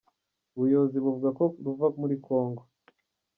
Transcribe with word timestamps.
Ubuyobozi 0.55 0.97
buvuga 1.03 1.29
ko 1.37 1.43
ruva 1.63 1.87
muri 2.01 2.15
Congo. 2.25 2.61